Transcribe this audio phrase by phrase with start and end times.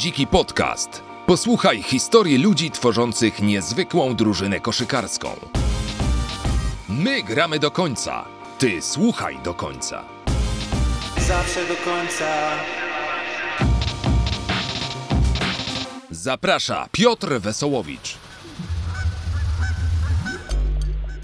[0.00, 1.02] Dziki Podcast.
[1.26, 5.28] Posłuchaj historii ludzi tworzących niezwykłą drużynę koszykarską.
[6.88, 8.24] My gramy do końca.
[8.58, 10.04] Ty słuchaj do końca.
[11.28, 12.50] Zawsze do końca.
[16.10, 18.18] Zaprasza Piotr Wesołowicz.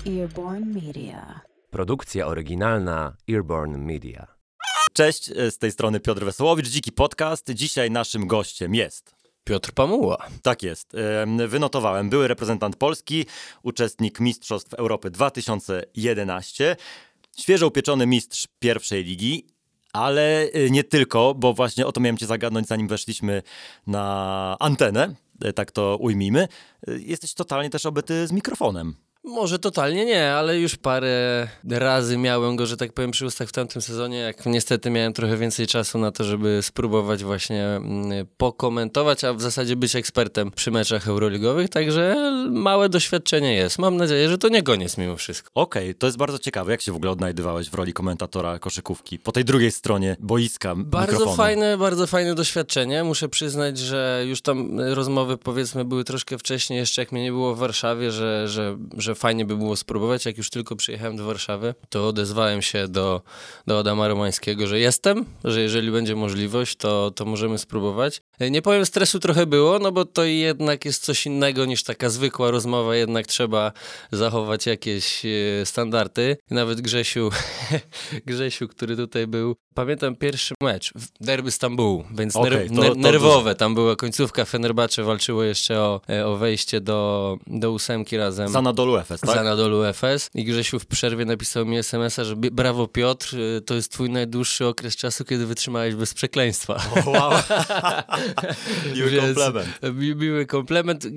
[0.06, 1.40] Earborn Media.
[1.70, 4.35] Produkcja oryginalna Earborn Media.
[4.96, 7.50] Cześć, e, z tej strony Piotr Wesołowicz, Dziki Podcast.
[7.50, 9.14] Dzisiaj naszym gościem jest.
[9.44, 10.26] Piotr Pamuła.
[10.42, 12.10] Tak jest, em, wynotowałem.
[12.10, 13.26] Były reprezentant Polski,
[13.62, 16.76] uczestnik Mistrzostw Europy 2011,
[17.38, 19.46] świeżo upieczony mistrz pierwszej ligi,
[19.92, 23.42] ale e, nie tylko, bo właśnie o to miałem cię zagadnąć, zanim weszliśmy
[23.86, 26.48] na antenę, e, tak to ujmijmy.
[26.86, 29.05] Jesteś totalnie też obyty z mikrofonem.
[29.26, 33.52] Może totalnie nie, ale już parę razy miałem go, że tak powiem, przy ustach w
[33.52, 39.24] tamtym sezonie, jak niestety miałem trochę więcej czasu na to, żeby spróbować właśnie mm, pokomentować,
[39.24, 42.16] a w zasadzie być ekspertem przy meczach euroligowych, także
[42.50, 43.78] małe doświadczenie jest.
[43.78, 45.50] Mam nadzieję, że to nie koniec mimo wszystko.
[45.54, 46.72] Okej, to jest bardzo ciekawe.
[46.72, 51.12] Jak się w ogóle odnajdywałeś w roli komentatora koszykówki po tej drugiej stronie boiska Bardzo
[51.12, 51.36] mikrofonu?
[51.36, 53.04] fajne, bardzo fajne doświadczenie.
[53.04, 57.54] Muszę przyznać, że już tam rozmowy powiedzmy były troszkę wcześniej, jeszcze jak mnie nie było
[57.54, 60.26] w Warszawie, że, że, że fajnie by było spróbować.
[60.26, 63.22] Jak już tylko przyjechałem do Warszawy, to odezwałem się do,
[63.66, 68.22] do Adama Romańskiego, że jestem, że jeżeli będzie możliwość, to, to możemy spróbować.
[68.50, 72.50] Nie powiem, stresu trochę było, no bo to jednak jest coś innego niż taka zwykła
[72.50, 73.72] rozmowa, jednak trzeba
[74.12, 76.36] zachować jakieś e, standardy.
[76.50, 77.30] Nawet Grzesiu,
[78.26, 83.54] Grzesiu, który tutaj był, pamiętam pierwszy mecz, derby Stambułu, więc Okej, ner- to- to nerwowe.
[83.54, 88.48] Tam była końcówka, Fenerbahce walczyło jeszcze o, e, o wejście do, do ósemki razem.
[88.48, 89.30] Za Nadolu Efes, tak?
[89.30, 93.74] Za Anadolu FS i Grzesiu w przerwie napisał mi SMS-a, że brawo Piotr, y, to
[93.74, 96.82] jest twój najdłuższy okres czasu, kiedy wytrzymałeś bez przekleństwa.
[97.06, 97.32] Wow.
[98.96, 99.68] Miły komplement.
[99.94, 101.04] Mi, miły komplement.
[101.04, 101.10] Y,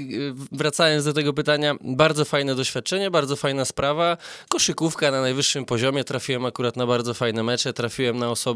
[0.52, 4.18] Wracając do tego pytania, bardzo fajne doświadczenie, bardzo fajna sprawa.
[4.50, 6.04] Koszykówka na najwyższym poziomie.
[6.04, 8.49] Trafiłem akurat na bardzo fajne mecze, trafiłem na osoby,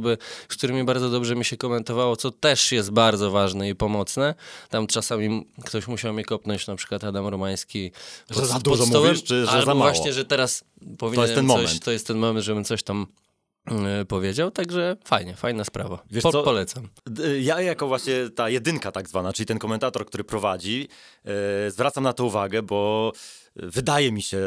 [0.49, 4.35] z którymi bardzo dobrze mi się komentowało, co też jest bardzo ważne i pomocne.
[4.69, 7.91] Tam czasami ktoś musiał mnie kopnąć, na przykład Adam Romański.
[8.29, 9.91] Że za dużo stołem, mówisz, czy że albo za mało?
[9.91, 10.63] właśnie, że teraz
[10.97, 11.83] powinienem ten coś, moment.
[11.83, 13.07] to jest ten moment, żebym coś tam
[14.07, 16.03] powiedział, także fajnie, fajna sprawa.
[16.11, 16.43] Wiesz Po, co?
[16.43, 16.87] Polecam.
[17.05, 20.87] D- Ja jako właśnie ta jedynka tak zwana, czyli ten komentator, który prowadzi,
[21.65, 23.11] e, zwracam na to uwagę, bo
[23.55, 24.39] wydaje mi się,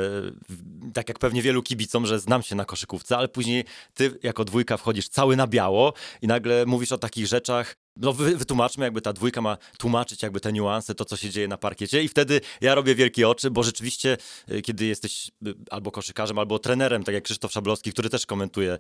[0.95, 4.77] tak jak pewnie wielu kibicom, że znam się na koszykówce, ale później ty jako dwójka
[4.77, 9.13] wchodzisz cały na biało i nagle mówisz o takich rzeczach, no wy, wytłumaczmy, jakby ta
[9.13, 12.75] dwójka ma tłumaczyć jakby te niuanse, to co się dzieje na parkiecie i wtedy ja
[12.75, 14.17] robię wielkie oczy, bo rzeczywiście
[14.51, 18.79] y, kiedy jesteś y, albo koszykarzem, albo trenerem, tak jak Krzysztof Szablowski, który też komentuje,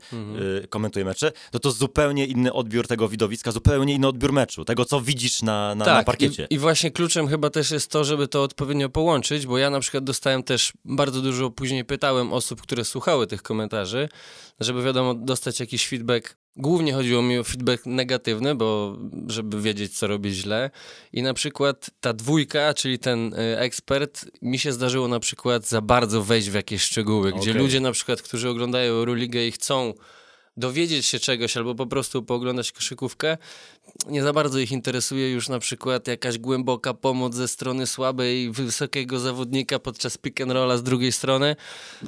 [0.64, 4.84] y, komentuje mecze, to to zupełnie inny odbiór tego widowiska, zupełnie inny odbiór meczu, tego
[4.84, 6.42] co widzisz na, na, na parkiecie.
[6.42, 9.70] Tak, I, I właśnie kluczem chyba też jest to, żeby to odpowiednio połączyć, bo ja
[9.70, 14.08] na przykład dostałem też bardzo dużo, później pytałem osób, które słuchały tych komentarzy,
[14.60, 16.36] żeby wiadomo, dostać jakiś feedback.
[16.56, 18.96] Głównie chodziło mi o feedback negatywny, bo
[19.26, 20.70] żeby wiedzieć, co robić źle.
[21.12, 25.80] I na przykład ta dwójka, czyli ten y, ekspert, mi się zdarzyło na przykład za
[25.80, 29.94] bardzo wejść w jakieś szczegóły, gdzie ludzie na przykład, którzy oglądają Euroligę i chcą
[30.56, 33.36] dowiedzieć się czegoś albo po prostu pooglądać koszykówkę,
[34.06, 39.18] nie za bardzo ich interesuje już na przykład jakaś głęboka pomoc ze strony słabej, wysokiego
[39.18, 41.56] zawodnika podczas pick and rolla z drugiej strony.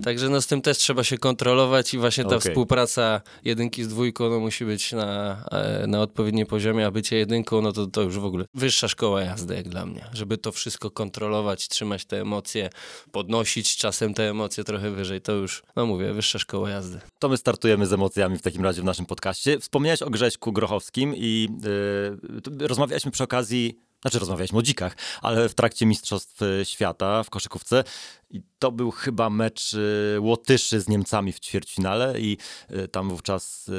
[0.04, 2.41] Także no z tym też trzeba się kontrolować i właśnie ta Okej.
[2.41, 7.62] współpraca jedynki z dwójką no, musi być na, e, na odpowiednim poziomie, a bycie jedynką
[7.62, 10.04] no to, to już w ogóle wyższa szkoła jazdy jak dla mnie.
[10.12, 12.70] Żeby to wszystko kontrolować, trzymać te emocje,
[13.12, 17.00] podnosić czasem te emocje trochę wyżej, to już, no mówię, wyższa szkoła jazdy.
[17.19, 19.60] To my startujemy z emocjami w takim razie w naszym podcaście.
[19.60, 21.49] Wspomniałeś o Grześku Grochowskim i
[22.59, 27.31] yy, rozmawialiśmy przy okazji, znaczy rozmawialiśmy o dzikach, ale w trakcie Mistrzostw y, Świata w
[27.31, 27.84] koszykówce
[28.31, 32.37] i to był chyba mecz y, Łotyszy z Niemcami w ćwierćfinale i
[32.93, 33.70] tam wówczas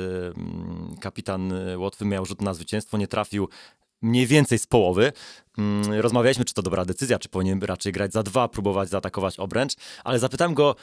[1.02, 3.50] kapitan Łotwy miał rzut na zwycięstwo, nie trafił
[4.02, 5.12] mniej więcej z połowy.
[5.58, 9.74] Mm, Rozmawialiśmy, czy to dobra decyzja, czy powinien raczej grać za dwa, próbować zaatakować obręcz,
[10.04, 10.76] ale zapytałem go,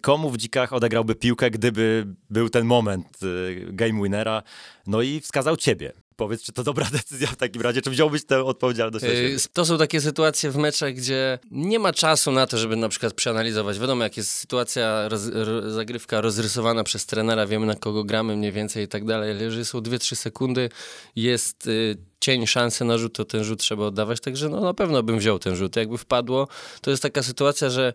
[0.00, 4.42] komu w dzikach odegrałby piłkę, gdyby był ten moment y, game winnera,
[4.86, 5.92] no i wskazał ciebie.
[6.16, 9.04] Powiedz, czy to dobra decyzja w takim razie, czy wziąłbyś tę odpowiedzialność
[9.52, 13.14] To są takie sytuacje w meczach, gdzie nie ma czasu na to, żeby na przykład
[13.14, 13.78] przeanalizować.
[13.78, 18.52] Wiadomo, jak jest sytuacja, roz, ro, zagrywka rozrysowana przez trenera, wiemy na kogo gramy mniej
[18.52, 20.68] więcej i tak dalej, ale jeżeli są 2-3 sekundy,
[21.16, 25.02] jest y, cień szansy na rzut, to ten rzut trzeba oddawać, także no na pewno
[25.02, 25.76] bym wziął ten rzut.
[25.76, 26.48] Jakby wpadło,
[26.80, 27.92] to jest taka sytuacja, że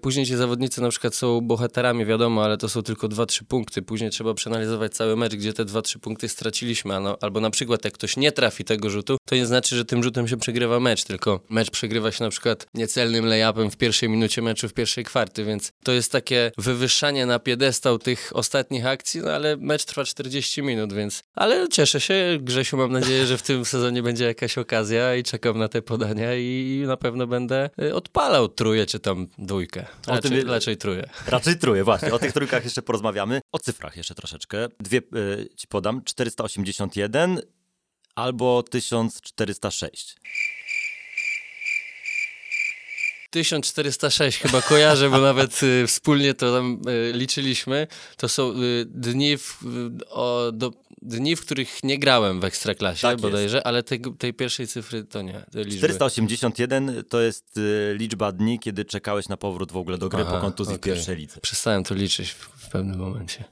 [0.00, 3.82] później ci zawodnicy na przykład są bohaterami, wiadomo, ale to są tylko 2-3 punkty.
[3.82, 7.94] Później trzeba przeanalizować cały mecz, gdzie te 2-3 punkty straciliśmy, no, albo na przykład jak
[7.94, 11.40] ktoś nie trafi tego rzutu, to nie znaczy, że tym rzutem się przegrywa mecz, tylko
[11.50, 15.72] mecz przegrywa się na przykład niecelnym layupem w pierwszej minucie meczu, w pierwszej kwarty, więc
[15.84, 20.92] to jest takie wywyższanie na piedestał tych ostatnich akcji, no ale mecz trwa 40 minut,
[20.92, 25.22] więc ale cieszę się, Grzesiu, mam nadzieję, że w tym sezonie będzie jakaś okazja i
[25.22, 29.86] czekam na te podania i na pewno będę y, odpalał truje czy tam dwójkę.
[30.06, 31.10] Raczej, tym- raczej truje.
[31.26, 32.14] Raczej truje, właśnie.
[32.14, 33.40] O tych trójkach jeszcze porozmawiamy.
[33.52, 34.68] O cyfrach jeszcze troszeczkę.
[34.80, 36.04] Dwie y, ci podam.
[36.04, 37.40] 481
[38.14, 40.16] albo 1406.
[43.34, 47.86] 1406 chyba kojarzę, bo nawet y, wspólnie to tam y, liczyliśmy.
[48.16, 49.62] To są y, dni, w,
[50.02, 50.72] y, o, do,
[51.02, 53.22] dni, w których nie grałem w Ekstraklasie Tak jest.
[53.22, 55.78] bodajże, ale tej, tej pierwszej cyfry to nie, te liczby.
[55.78, 60.34] 481 to jest y, liczba dni, kiedy czekałeś na powrót w ogóle do gry Aha,
[60.34, 61.40] po kontuzji w pierwszej lidze.
[61.40, 63.44] Przestałem to liczyć w, w pewnym momencie.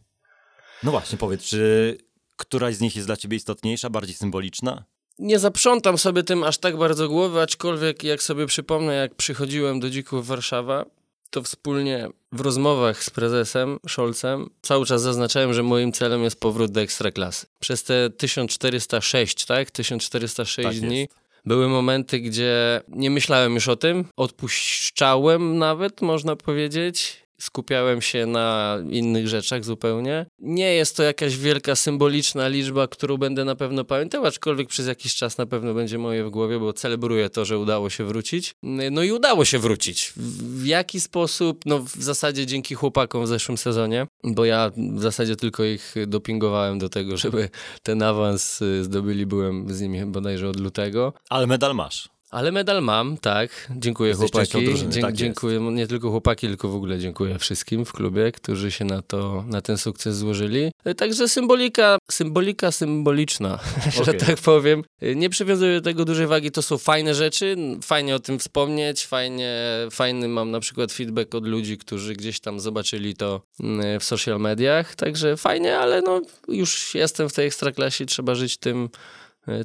[0.83, 1.99] No właśnie, powiedz, czy
[2.37, 4.85] któraś z nich jest dla ciebie istotniejsza, bardziej symboliczna?
[5.19, 9.91] Nie zaprzątam sobie tym aż tak bardzo głowy, aczkolwiek jak sobie przypomnę, jak przychodziłem do
[9.91, 10.85] Dzików Warszawa,
[11.31, 16.73] to wspólnie w rozmowach z prezesem Scholzem cały czas zaznaczałem, że moim celem jest powrót
[16.73, 17.47] do Ekstraklasy.
[17.61, 19.71] Przez te 1406, tak?
[19.71, 21.13] 1406 Tak dni jest.
[21.45, 27.23] były momenty, gdzie nie myślałem już o tym, odpuszczałem nawet, można powiedzieć.
[27.41, 30.27] Skupiałem się na innych rzeczach zupełnie.
[30.39, 35.15] Nie jest to jakaś wielka symboliczna liczba, którą będę na pewno pamiętał, aczkolwiek przez jakiś
[35.15, 38.55] czas na pewno będzie moje w głowie, bo celebruję to, że udało się wrócić.
[38.63, 40.13] No i udało się wrócić.
[40.17, 41.61] W jaki sposób?
[41.67, 46.79] No w zasadzie dzięki chłopakom w zeszłym sezonie, bo ja w zasadzie tylko ich dopingowałem
[46.79, 47.49] do tego, żeby
[47.83, 49.27] ten awans y, zdobyli.
[49.27, 51.13] Byłem z nimi bodajże od lutego.
[51.31, 52.12] Ale medal masz.
[52.33, 53.69] Ale medal mam, tak.
[53.77, 54.65] Dziękuję Jesteś chłopaki.
[54.65, 55.15] drużyny, tak jest.
[55.17, 59.45] dziękuję nie tylko chłopaki, tylko w ogóle dziękuję wszystkim w klubie, którzy się na to,
[59.47, 60.71] na ten sukces złożyli.
[60.85, 63.59] E, Także symbolika, symbolika symboliczna,
[63.97, 64.21] że Okej.
[64.21, 64.85] tak powiem.
[65.01, 69.07] E, Nie przywiązuję do tego dużej wagi, to są fajne rzeczy, fajnie o tym wspomnieć,
[69.07, 69.57] fajnie,
[69.91, 74.41] fajny mam na przykład feedback od ludzi, którzy gdzieś tam zobaczyli to mm, w social
[74.41, 78.89] mediach, także fajnie, ale no już jestem w tej ekstraklasie, trzeba żyć tym, e,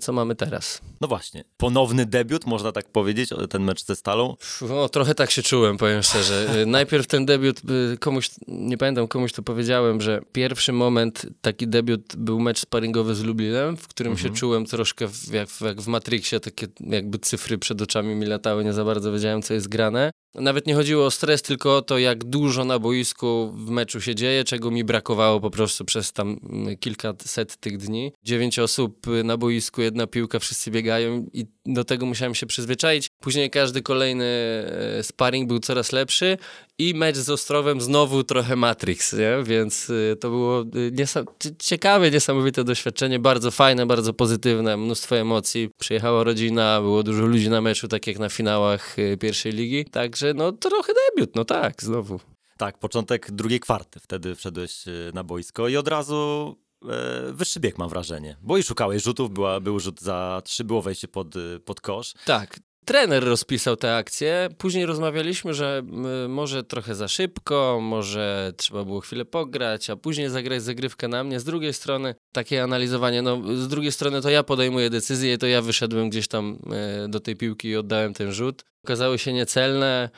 [0.01, 0.81] co mamy teraz.
[1.01, 4.35] No właśnie, ponowny debiut, można tak powiedzieć, ten mecz ze Stalą.
[4.71, 6.61] O, trochę tak się czułem, powiem szczerze.
[6.61, 7.61] Y, Najpierw ten debiut,
[7.93, 13.15] y, komuś, nie pamiętam, komuś to powiedziałem, że pierwszy moment, taki debiut był mecz sparingowy
[13.15, 17.19] z Lublinem, w którym się czułem troszkę w, jak, w- jak w Matrixie, takie jakby
[17.19, 20.11] cyfry przed oczami mi latały, nie za bardzo wiedziałem, co jest grane.
[20.37, 24.15] Nawet nie chodziło o stres, tylko o to, jak dużo na boisku w meczu się
[24.15, 28.11] dzieje, czego mi brakowało po prostu przez tam mm, kilkaset tych dni.
[28.23, 33.07] Dziewięć osób na boisku, jedna piłka, wszyscy biegają i do tego musiałem się przyzwyczaić.
[33.19, 36.37] Później każdy kolejny e, sparring był coraz lepszy
[36.79, 39.37] i mecz z Ostrowem znowu trochę Matrix, nie?
[39.43, 45.17] więc y, to było y, niesa- cie- ciekawe, niesamowite doświadczenie, bardzo fajne, bardzo pozytywne, mnóstwo
[45.17, 45.69] emocji.
[45.79, 50.51] Przyjechała rodzina, było dużo ludzi na meczu, tak jak na finałach pierwszej ligi, także no
[50.51, 52.19] trochę debiut, no tak, znowu.
[52.57, 56.55] Tak, początek drugiej kwarty, wtedy wszedłeś y, na boisko i od razu
[56.89, 58.37] e, wyższy bieg mam wrażenie.
[58.41, 62.13] Bo i szukałeś rzutów, była, był rzut za trzy, było wejście pod, y, pod kosz.
[62.25, 62.59] Tak.
[62.87, 64.49] Trener rozpisał te akcje.
[64.57, 65.83] Później rozmawialiśmy, że
[66.29, 71.39] może trochę za szybko, może trzeba było chwilę pograć, a później zagrać zagrywkę na mnie.
[71.39, 75.61] Z drugiej strony takie analizowanie, no z drugiej strony to ja podejmuję decyzję, to ja
[75.61, 76.59] wyszedłem gdzieś tam
[77.05, 78.63] y, do tej piłki i oddałem ten rzut.
[78.83, 80.09] Okazały się niecelne,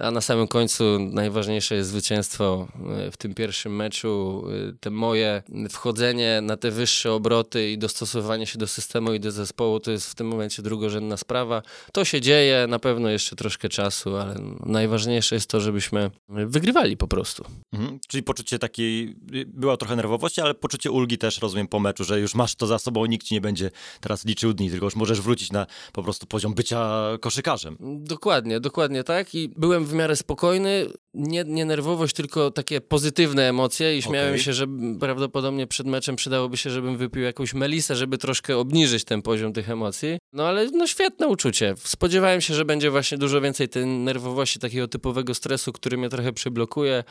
[0.00, 2.68] a na samym końcu najważniejsze jest zwycięstwo
[3.08, 4.44] y, w tym pierwszym meczu.
[4.50, 9.30] Y, Te moje wchodzenie na te wyższe obroty i dostosowanie się do systemu i do
[9.30, 11.62] zespołu to jest w tym momencie drugorzędna sprawa.
[11.92, 14.34] To się dzieje, na pewno jeszcze troszkę czasu, ale
[14.66, 17.44] najważniejsze jest to, żebyśmy wygrywali po prostu.
[17.72, 17.98] Mhm.
[18.08, 22.20] Czyli poczucie takiej, y, była trochę nerwowości, ale poczucie ulgi też rozumiem po meczu, że
[22.20, 25.20] już masz to za sobą, nikt ci nie będzie teraz liczył dni, tylko już możesz
[25.20, 27.76] wrócić na po prostu poziom bycia koszykarzem.
[28.00, 29.34] Dokładnie, dokładnie tak.
[29.34, 30.86] I byłem w miarę spokojny.
[31.14, 34.42] Nie, nie nerwowość, tylko takie pozytywne emocje i śmiałem Okej.
[34.42, 34.66] się, że
[35.00, 39.70] prawdopodobnie przed meczem przydałoby się, żebym wypił jakąś melisę, żeby troszkę obniżyć ten poziom tych
[39.70, 40.18] emocji.
[40.32, 41.74] No ale no świetne uczucie.
[41.84, 46.32] Spodziewałem się, że będzie właśnie dużo więcej tej nerwowości, takiego typowego stresu, który mnie trochę
[46.32, 47.04] przyblokuje.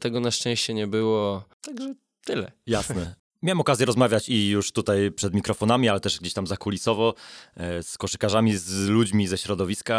[0.00, 1.44] Tego na szczęście nie było.
[1.60, 1.94] Także
[2.24, 2.52] tyle.
[2.66, 3.14] Jasne.
[3.42, 7.14] Miałem okazję rozmawiać i już tutaj przed mikrofonami, ale też gdzieś tam zakulisowo
[7.56, 9.98] e, z koszykarzami, z ludźmi ze środowiska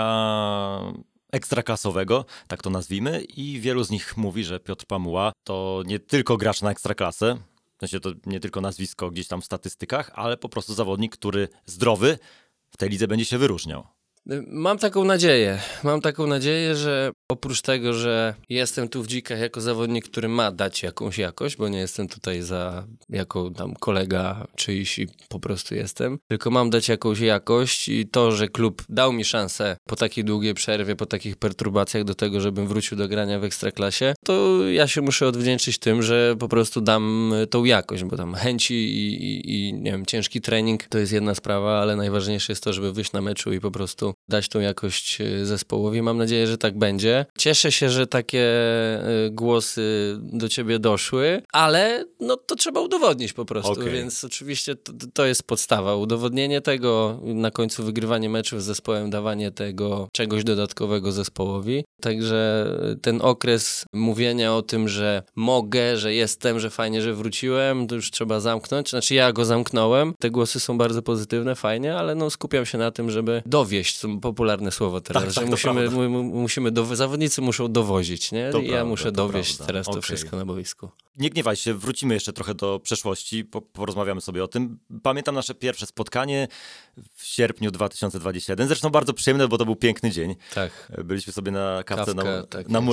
[1.31, 6.37] ekstraklasowego, tak to nazwijmy, i wielu z nich mówi, że Piotr Pamuła to nie tylko
[6.37, 7.37] gracz na ekstraklasę,
[7.77, 11.47] W sensie to nie tylko nazwisko gdzieś tam w statystykach, ale po prostu zawodnik, który
[11.65, 12.19] zdrowy
[12.69, 13.87] w tej lidze będzie się wyróżniał.
[14.47, 15.59] Mam taką nadzieję.
[15.83, 20.51] Mam taką nadzieję, że oprócz tego, że jestem tu w dzikach jako zawodnik, który ma
[20.51, 25.75] dać jakąś jakość, bo nie jestem tutaj za jako tam kolega czyjś i po prostu
[25.75, 30.23] jestem, tylko mam dać jakąś jakość i to, że klub dał mi szansę po takiej
[30.23, 34.87] długiej przerwie, po takich perturbacjach do tego, żebym wrócił do grania w ekstraklasie, to ja
[34.87, 39.69] się muszę odwdzięczyć tym, że po prostu dam tą jakość, bo tam chęci i, i,
[39.69, 43.11] i nie wiem, ciężki trening to jest jedna sprawa, ale najważniejsze jest to, żeby wyjść
[43.11, 46.01] na meczu i po prostu dać tą jakość y, zespołowi.
[46.01, 47.25] Mam nadzieję, że tak będzie.
[47.37, 48.45] Cieszę się, że takie
[49.27, 53.91] y, głosy do ciebie doszły, ale no to trzeba udowodnić po prostu, Okej.
[53.91, 55.95] więc oczywiście to, to jest podstawa.
[55.95, 61.83] Udowodnienie tego, na końcu wygrywanie meczów z zespołem, dawanie tego czegoś dodatkowego zespołowi.
[62.01, 62.65] Także
[63.01, 68.11] ten okres mówienia o tym, że mogę, że jestem, że fajnie, że wróciłem, to już
[68.11, 68.89] trzeba zamknąć.
[68.89, 70.13] Znaczy ja go zamknąłem.
[70.19, 73.98] Te głosy są bardzo pozytywne, fajnie, ale no skupiam się na tym, żeby dowieść.
[74.01, 75.97] To popularne słowo teraz, Tak, że tak, to musimy, prawda.
[75.97, 78.49] mu- mu- musimy dow- zawodnicy muszą dowozić, nie?
[78.51, 79.65] To I ja prawda, muszę to dowieść prawda.
[79.73, 80.01] teraz to Okej.
[80.03, 80.89] wszystko na boisku.
[81.17, 84.79] Nie gniewaj się, wrócimy jeszcze trochę do przeszłości, po, porozmawiamy sobie o tym.
[85.03, 86.47] Pamiętam nasze pierwsze spotkanie
[87.15, 90.35] w sierpniu 2021, zresztą bardzo przyjemne, bo to był piękny dzień.
[90.55, 90.91] Tak.
[91.05, 92.85] Byliśmy sobie na kawce Kawka, na, tak na jest.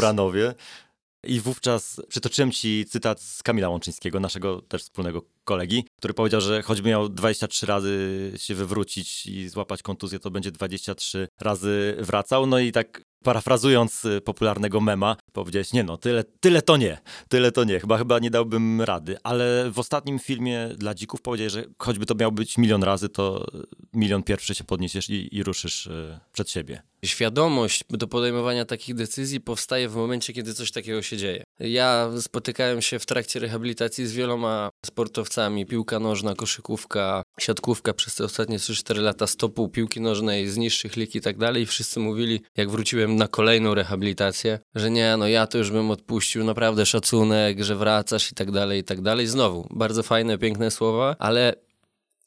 [1.27, 6.63] I wówczas przytoczyłem ci cytat z Kamila Łączyńskiego, naszego też wspólnego kolegi, który powiedział, że
[6.63, 12.47] choćby miał 23 razy się wywrócić i złapać kontuzję, to będzie 23 razy wracał.
[12.47, 17.65] No i tak parafrazując popularnego mema, powiedziałeś, nie no, tyle, tyle to nie, tyle to
[17.65, 19.17] nie, chyba, chyba nie dałbym rady.
[19.23, 23.47] Ale w ostatnim filmie dla dzików powiedziałeś, że choćby to miał być milion razy, to
[23.93, 26.83] milion pierwszy się podniesiesz i, i ruszysz y, przed siebie.
[27.05, 31.45] Świadomość do podejmowania takich decyzji powstaje w momencie, kiedy coś takiego się dzieje.
[31.61, 38.25] Ja spotykałem się w trakcie rehabilitacji z wieloma sportowcami, piłka nożna, koszykówka, siatkówka przez te
[38.25, 41.67] ostatnie 3-4 lata stopu piłki nożnej z niższych lig i tak dalej.
[41.67, 46.45] Wszyscy mówili, jak wróciłem na kolejną rehabilitację, że nie, no ja to już bym odpuścił,
[46.45, 49.27] naprawdę szacunek, że wracasz i tak dalej, i tak dalej.
[49.27, 51.55] Znowu, bardzo fajne, piękne słowa, ale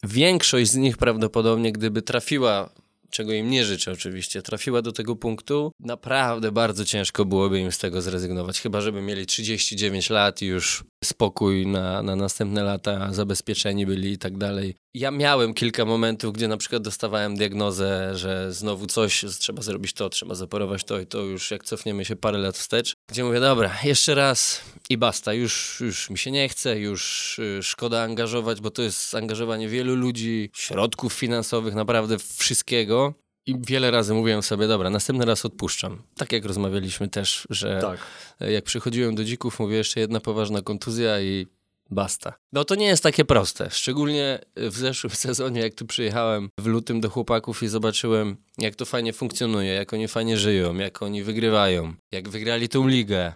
[0.03, 2.69] większość z nich prawdopodobnie, gdyby trafiła,
[3.09, 7.77] czego im nie życzę oczywiście, trafiła do tego punktu, naprawdę bardzo ciężko byłoby im z
[7.77, 8.61] tego zrezygnować.
[8.61, 14.17] Chyba, żeby mieli 39 lat i już spokój na, na następne lata, zabezpieczeni byli i
[14.17, 14.75] tak dalej.
[14.93, 20.09] Ja miałem kilka momentów, gdzie na przykład dostawałem diagnozę, że znowu coś, trzeba zrobić to,
[20.09, 23.77] trzeba zaporować to i to już jak cofniemy się parę lat wstecz, gdzie mówię, dobra,
[23.83, 28.71] jeszcze raz i basta, już, już mi się nie chce, już y, szkoda angażować, bo
[28.71, 33.13] to jest angażowanie wielu ludzi, środków finansowych, naprawdę wszystkiego.
[33.49, 36.01] I wiele razy mówiłem sobie, dobra, następny raz odpuszczam.
[36.17, 37.99] Tak jak rozmawialiśmy też, że Tak.
[38.39, 41.47] jak przychodziłem do dzików, mówię jeszcze jedna poważna kontuzja i
[41.89, 42.33] basta.
[42.53, 43.69] No to nie jest takie proste.
[43.71, 48.85] Szczególnie w zeszłym sezonie, jak tu przyjechałem w lutym do chłopaków i zobaczyłem, jak to
[48.85, 53.33] fajnie funkcjonuje, jak oni fajnie żyją, jak oni wygrywają, jak wygrali tą ligę,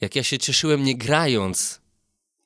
[0.00, 1.81] jak ja się cieszyłem nie grając.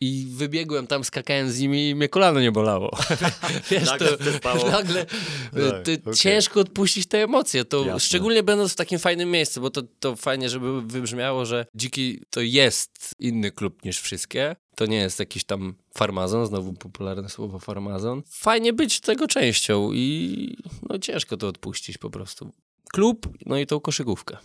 [0.00, 2.98] I wybiegłem tam, skakałem z nimi i mnie kolano nie bolało.
[3.70, 6.14] Wiesz, Nagle to, nagle Tak, ty, okej.
[6.14, 7.64] ciężko odpuścić te emocje.
[7.64, 8.00] To Jasne.
[8.00, 12.40] szczególnie będąc w takim fajnym miejscu, bo to, to fajnie, żeby wybrzmiało, że Dziki to
[12.40, 14.56] jest inny klub niż wszystkie.
[14.74, 18.22] To nie jest jakiś tam farmazon, znowu popularne słowo farmazon.
[18.30, 20.56] Fajnie być tego częścią i
[20.88, 22.52] no ciężko to odpuścić po prostu.
[22.92, 24.36] Klub, no i tą koszykówkę.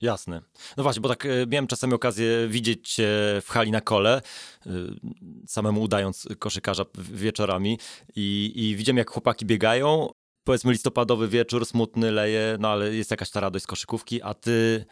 [0.00, 0.40] Jasne.
[0.76, 3.08] No właśnie, bo tak e, miałem czasami okazję widzieć cię
[3.42, 4.22] w hali na kole,
[4.66, 4.70] e,
[5.46, 7.78] samemu udając koszykarza wieczorami
[8.16, 10.08] i, i widziałem jak chłopaki biegają,
[10.44, 14.84] powiedzmy listopadowy wieczór, smutny, leje, no ale jest jakaś ta radość z koszykówki, a ty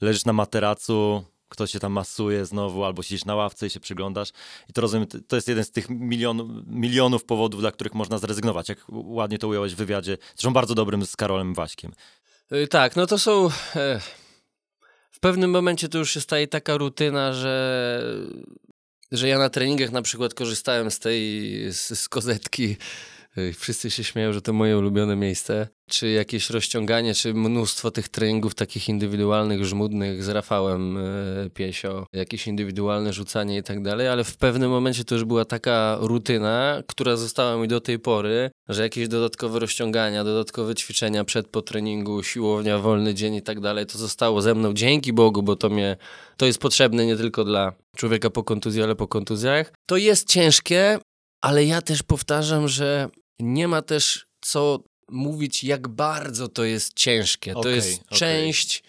[0.00, 4.28] leżysz na materacu, ktoś się tam masuje znowu, albo siedzisz na ławce i się przyglądasz.
[4.68, 8.68] I to rozumiem, to- jest jeden z tych milion, milionów powodów, dla których można zrezygnować,
[8.68, 11.92] jak ładnie to ująłeś w wywiadzie, zresztą bardzo dobrym z Karolem Waśkiem.
[12.52, 13.48] Y, Tak, no to są.
[13.76, 14.00] E,
[15.24, 18.02] pewnym momencie to już się staje taka rutyna, że,
[19.12, 22.76] że ja na treningach na przykład korzystałem z tej z, z kozetki.
[23.38, 25.68] Y, Wszyscy się śmieją, że to moje ulubione miejsce.
[25.90, 32.46] Czy jakieś rozciąganie, czy mnóstwo tych treningów takich indywidualnych, żmudnych z Rafałem e, Piesio, jakieś
[32.46, 37.16] indywidualne rzucanie i tak dalej, ale w pewnym momencie to już była taka rutyna, która
[37.16, 42.78] została mi do tej pory, że jakieś dodatkowe rozciągania, dodatkowe ćwiczenia przed po treningu, siłownia,
[42.78, 45.96] wolny dzień i tak dalej, to zostało ze mną dzięki Bogu, bo to mnie,
[46.36, 49.72] to jest potrzebne nie tylko dla człowieka po kontuzji, ale po kontuzjach.
[49.86, 50.98] To jest ciężkie,
[51.40, 53.08] ale ja też powtarzam, że
[53.40, 57.52] nie ma też co mówić, jak bardzo to jest ciężkie.
[57.52, 58.18] To Okej, jest okej.
[58.18, 58.82] część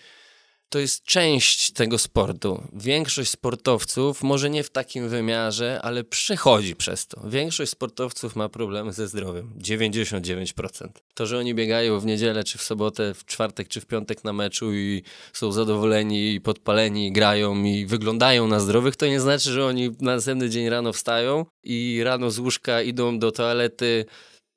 [0.69, 2.63] to jest część tego sportu.
[2.73, 7.21] Większość sportowców, może nie w takim wymiarze, ale przechodzi przez to.
[7.29, 9.53] Większość sportowców ma problemy ze zdrowiem.
[9.57, 10.87] 99%.
[11.13, 14.33] To, że oni biegają w niedzielę, czy w sobotę, w czwartek, czy w piątek na
[14.33, 19.51] meczu i są zadowoleni i podpaleni, i grają i wyglądają na zdrowych, to nie znaczy,
[19.51, 24.05] że oni na następny dzień rano wstają i rano z łóżka idą do toalety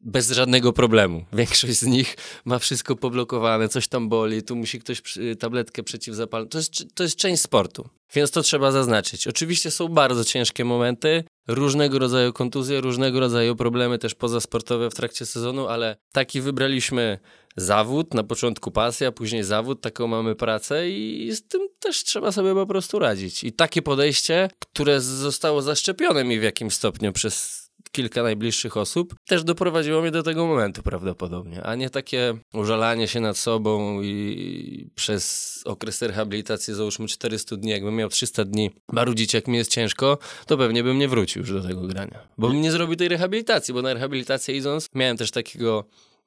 [0.01, 1.25] bez żadnego problemu.
[1.33, 5.03] Większość z nich ma wszystko poblokowane, coś tam boli, tu musi ktoś
[5.39, 6.49] tabletkę przeciwzapalną.
[6.49, 9.27] To jest, to jest część sportu, więc to trzeba zaznaczyć.
[9.27, 15.27] Oczywiście są bardzo ciężkie momenty, różnego rodzaju kontuzje, różnego rodzaju problemy też pozasportowe w trakcie
[15.27, 17.19] sezonu, ale taki wybraliśmy
[17.57, 22.55] zawód, na początku pasja, później zawód, taką mamy pracę i z tym też trzeba sobie
[22.55, 23.45] po prostu radzić.
[23.45, 29.45] I takie podejście, które zostało zaszczepione mi w jakimś stopniu przez kilka najbliższych osób, też
[29.45, 35.63] doprowadziło mnie do tego momentu prawdopodobnie, a nie takie użalanie się nad sobą i przez
[35.65, 40.59] okres rehabilitacji załóżmy 400 dni, jakbym miał 300 dni marudzić jak mi jest ciężko, to
[40.59, 43.83] pewnie bym nie wrócił już do tego grania, bo bym nie zrobił tej rehabilitacji, bo
[43.83, 45.85] na rehabilitację idąc miałem też takiego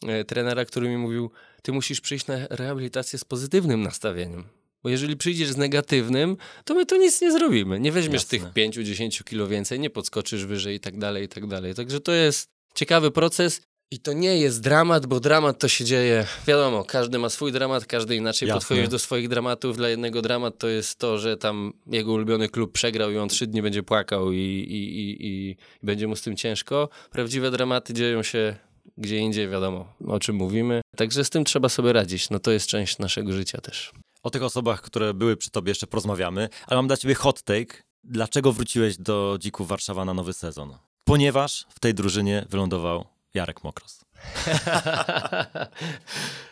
[0.08, 4.61] e, trenera, który mi mówił, ty musisz przyjść na rehabilitację z pozytywnym nastawieniem.
[4.84, 7.80] Bo jeżeli przyjdziesz z negatywnym, to my tu nic nie zrobimy.
[7.80, 8.40] Nie weźmiesz Jasne.
[8.40, 11.76] tych 5-10 kilo więcej, nie podskoczysz wyżej i tak dalej, i tak dalej.
[11.76, 13.62] Także to jest ciekawy proces
[13.92, 17.86] i to nie jest dramat, bo dramat to się dzieje, wiadomo, każdy ma swój dramat,
[17.86, 18.88] każdy inaczej Jasne.
[18.88, 19.78] do swoich dramatów.
[19.78, 23.48] Dla jednego dramat to jest to, że tam jego ulubiony klub przegrał i on trzy
[23.48, 26.90] dni będzie płakał i, i, i, i będzie mu z tym ciężko.
[27.12, 28.56] Prawdziwe dramaty dzieją się
[28.98, 30.82] gdzie indziej, wiadomo, o czym mówimy.
[30.96, 32.30] Także z tym trzeba sobie radzić.
[32.30, 33.92] No to jest część naszego życia też.
[34.24, 37.84] O tych osobach, które były przy tobie jeszcze porozmawiamy, ale mam dla ciebie hot take.
[38.04, 40.78] Dlaczego wróciłeś do Dzików Warszawa na nowy sezon?
[41.04, 44.02] Ponieważ w tej drużynie wylądował Jarek Mokros.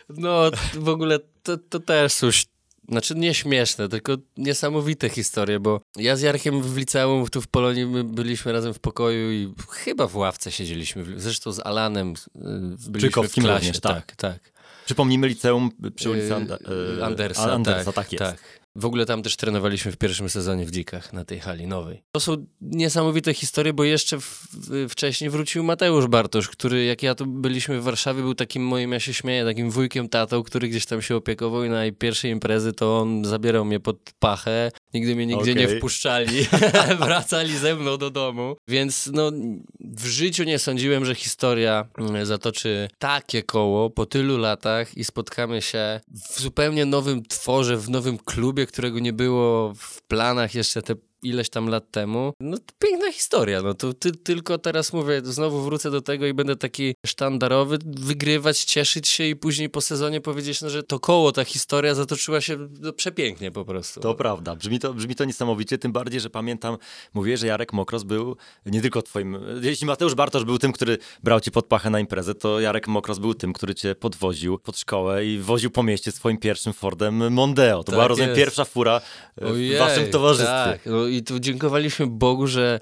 [0.08, 2.46] No, w ogóle to, to też coś,
[2.88, 7.86] znaczy nie śmieszne, tylko niesamowite historie, bo ja z Jarkiem w liceum, tu w Polonii,
[7.86, 12.98] my byliśmy razem w pokoju i chyba w ławce siedzieliśmy, zresztą z Alanem y, byliśmy
[12.98, 13.58] w Czykowskim klasie.
[13.58, 14.06] również, tak.
[14.06, 14.49] tak, tak.
[14.90, 16.58] Przypomnijmy liceum przy ulicy Yy, Anda,
[16.96, 18.59] yy, Andersa, Andersa, tak, tak, jest.
[18.76, 22.02] W ogóle tam też trenowaliśmy w pierwszym sezonie w Dzikach, na tej hali nowej.
[22.12, 24.48] To są niesamowite historie, bo jeszcze w,
[24.88, 29.00] wcześniej wrócił Mateusz Bartosz, który jak ja tu byliśmy w Warszawie, był takim moim, ja
[29.00, 32.98] się śmieję, takim wujkiem tatą, który gdzieś tam się opiekował i na pierwszej imprezy to
[32.98, 35.78] on zabierał mnie pod pachę, nigdy mnie nigdzie nie Okej.
[35.78, 36.46] wpuszczali,
[37.04, 39.32] wracali ze mną do domu, więc no
[39.80, 45.62] w życiu nie sądziłem, że historia mm, zatoczy takie koło po tylu latach i spotkamy
[45.62, 50.94] się w zupełnie nowym tworze, w nowym klubie, którego nie było w planach jeszcze te
[51.22, 52.32] ileś tam lat temu.
[52.40, 56.34] No to piękna historia, no to ty, tylko teraz mówię, znowu wrócę do tego i
[56.34, 61.32] będę taki sztandarowy, wygrywać, cieszyć się i później po sezonie powiedzieć, no, że to koło,
[61.32, 64.00] ta historia zatoczyła się no, przepięknie po prostu.
[64.00, 66.76] To prawda, brzmi to, brzmi to niesamowicie, tym bardziej, że pamiętam,
[67.14, 71.40] mówię, że Jarek Mokros był nie tylko twoim, jeśli Mateusz Bartosz był tym, który brał
[71.40, 75.26] cię pod pachę na imprezę, to Jarek Mokros był tym, który cię podwoził pod szkołę
[75.26, 77.78] i woził po mieście swoim pierwszym Fordem Mondeo.
[77.78, 78.38] To Tak była, rozumiem, jest.
[78.38, 79.00] pierwsza fura
[79.36, 80.54] e, w Ojej, waszym towarzystwie.
[80.54, 82.80] Tak, no i tu dziękowaliśmy Bogu, że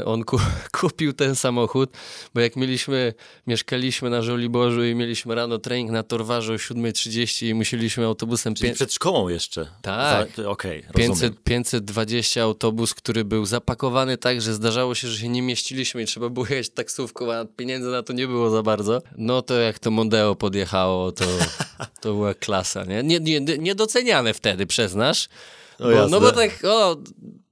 [0.00, 0.38] e, on ku,
[0.80, 1.90] kupił ten samochód,
[2.34, 3.14] bo jak mieliśmy,
[3.46, 8.70] mieszkaliśmy na Żoliborzu i mieliśmy rano trening na Torwarze o 7.30 i musieliśmy autobusem Czyli
[8.70, 9.66] pię- przed szkołą jeszcze.
[9.82, 10.28] Tak.
[10.46, 11.08] Okej, rozumiem.
[11.10, 16.06] 500, 520 autobus, który był zapakowany tak, że zdarzało się, że się nie mieściliśmy i
[16.06, 19.02] trzeba było jechać taksówką, a pieniędzy na to nie było za bardzo.
[19.16, 21.24] No to jak to Mondeo podjechało, to,
[22.02, 23.02] to była klasa, nie?
[23.02, 23.40] Nie, nie?
[23.40, 25.28] Niedoceniane wtedy, przyznasz.
[25.78, 26.08] O, Bo, jasne.
[26.10, 26.96] no bo tak, o,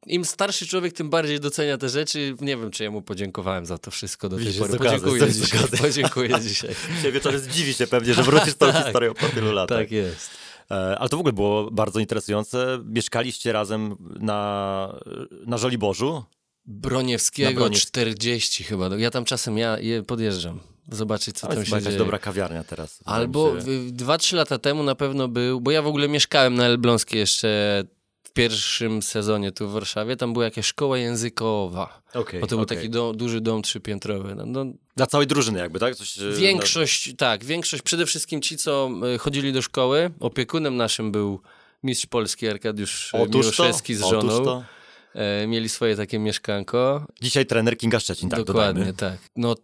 [0.07, 2.35] im starszy człowiek, tym bardziej docenia te rzeczy.
[2.41, 4.79] Nie wiem, czy ja mu podziękowałem za to wszystko do tej Widzisz, pory.
[4.79, 5.61] Podziękuję dzisiaj.
[5.81, 6.71] Podziękuję dzisiaj.
[6.97, 8.85] Dzisiaj wieczorem zdziwi się pewnie, że wrócisz tą Tak.
[8.85, 9.79] historią po tylu latach.
[9.79, 10.31] Tak jest.
[10.71, 12.79] E, Ale to w ogóle było bardzo interesujące.
[12.85, 15.01] Mieszkaliście razem na,
[15.47, 16.25] na Żoliborzu.
[16.67, 18.89] Broniewskiego Broniew- 40 chyba.
[18.97, 20.61] Ja tam czasem ja je podjeżdżam.
[20.93, 21.99] Zobaczyć, co To tam się dzieje.
[21.99, 23.01] dobra kawiarnia teraz.
[23.05, 23.61] Albo się.
[23.61, 27.19] w- dwa, trzy lata temu na pewno był, bo ja w ogóle mieszkałem na Elbląskiej
[27.21, 27.85] jeszcze
[28.43, 30.17] pierwszym sezonie tu w Warszawie.
[30.17, 32.03] Tam była jakaś szkoła językowa.
[32.15, 32.77] Okej, Bo to był okej.
[32.77, 34.35] taki dom, duży dom trzypiętrowy.
[34.35, 34.65] No, no,
[34.97, 35.97] Dla całej drużyny jakby, tak?
[35.97, 40.11] Coś, e, Większość, tak, większość, przede wszystkim ci, co y, chodzili do szkoły.
[40.21, 41.41] Opiekunem naszym był
[41.83, 44.45] mistrz Polski Arkadiusz e, Otóż to, Miłoszewski z otóż żoną.
[44.45, 44.65] to.
[45.15, 47.07] E, mieli swoje takie mieszkanko.
[47.23, 49.19] Dzisiaj trener Kinga Szczecin, tak Dokładnie, dodajmy.
[49.19, 49.31] tak.
[49.37, 49.55] No,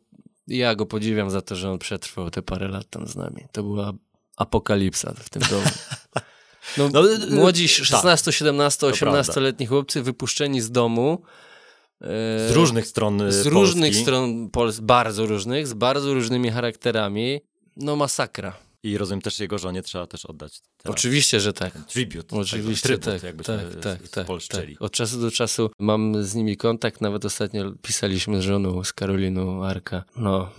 [0.46, 3.42] ja go podziwiam za to, że on przetrwał te parę lat tam z nami.
[3.52, 3.92] To była
[4.36, 5.66] apokalipsa w tym domu.
[6.78, 7.86] No, No, młodzi tak.
[7.86, 9.20] 16, 17, To prawda.
[9.32, 11.22] 18-letni chłopcy wypuszczeni z domu.
[12.00, 12.06] e,
[12.48, 13.50] Z różnych stron e, z Polski.
[13.50, 17.40] różnych stron Polski, bardzo różnych, z bardzo różnymi charakterami.
[17.76, 18.56] No masakra.
[18.82, 21.72] I rozumiem też jego żonie trzeba też oddać teraz Oczywiście, że tak.
[21.88, 22.32] tribut.
[22.32, 24.72] Oczywiście, trybut, tak, tak, tak, tak, spolszczeli.
[24.74, 24.82] tak.
[24.82, 29.64] Od czasu do czasu mam z nimi kontakt, nawet ostatnio pisaliśmy z żoną, z Karoliną
[29.64, 30.04] Arka.
[30.16, 30.50] No,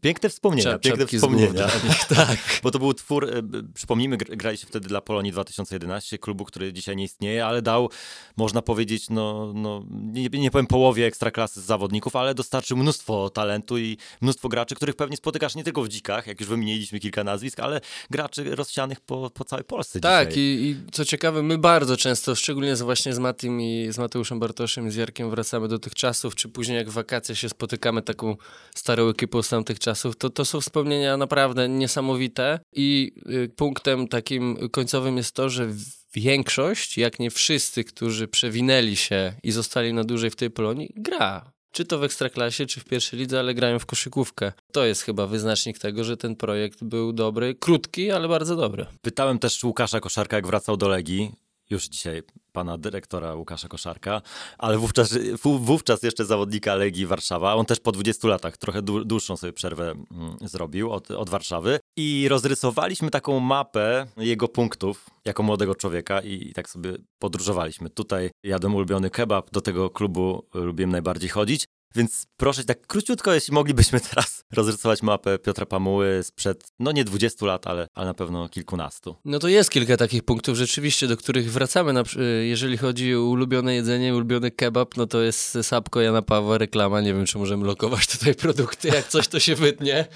[0.00, 1.66] Piękne wspomnienia, czap- piękne z wspomnienia.
[1.84, 2.38] nich, tak.
[2.62, 3.42] Bo to był twór, e,
[3.74, 7.90] przypomnijmy, gr- graliście wtedy dla Polonii 2011, klubu, który dzisiaj nie istnieje, ale dał,
[8.36, 13.96] można powiedzieć, no, no nie, nie powiem połowie ekstraklasy zawodników, ale dostarczył mnóstwo talentu i
[14.20, 17.80] mnóstwo graczy, których pewnie spotykasz nie tylko w dzikach, jak już wymieniliśmy kilka nazwisk, ale
[18.10, 22.76] graczy rozsianych po, po całej Polsce Tak, i, i co ciekawe, my bardzo często, szczególnie
[22.76, 26.34] z, właśnie z Matim i z Mateuszem Bartoszem i z Jarkiem wracamy do tych czasów,
[26.34, 28.36] czy później jak w wakacje się spotykamy taką
[28.74, 29.87] starą ekipą z tamtych czasów,
[30.18, 35.68] to, to są wspomnienia naprawdę niesamowite i y, punktem takim końcowym jest to, że
[36.14, 41.52] większość, jak nie wszyscy, którzy przewinęli się i zostali na dłużej w tej Polonii, gra.
[41.72, 44.52] Czy to w Ekstraklasie, czy w pierwszej lidze, ale grają w koszykówkę.
[44.72, 48.86] To jest chyba wyznacznik tego, że ten projekt był dobry, krótki, ale bardzo dobry.
[49.02, 51.32] Pytałem też Łukasza Koszarka, jak wracał do Legii,
[51.70, 54.22] już dzisiaj pana dyrektora Łukasza Koszarka,
[54.58, 57.54] ale wówczas, wó- wówczas jeszcze zawodnika Legii Warszawa.
[57.54, 61.80] On też po 20 latach trochę dłu- dłuższą sobie przerwę mm, zrobił od, od Warszawy
[61.96, 67.90] i rozrysowaliśmy taką mapę jego punktów jako młodego człowieka i, i tak sobie podróżowaliśmy.
[67.90, 71.64] Tutaj jadłem ulubiony kebab, do tego klubu lubiłem najbardziej chodzić.
[71.94, 77.46] Więc proszę tak króciutko, jeśli moglibyśmy teraz rozrysować mapę Piotra Pamuły sprzed, no nie 20
[77.46, 79.16] lat, ale, ale na pewno kilkunastu.
[79.24, 81.92] No to jest kilka takich punktów rzeczywiście, do których wracamy.
[81.92, 82.02] Na,
[82.42, 87.00] jeżeli chodzi o ulubione jedzenie, ulubiony kebab, no to jest Sapko Jana Pawła, reklama.
[87.00, 90.06] Nie wiem, czy możemy lokować tutaj produkty, jak coś to się wytnie.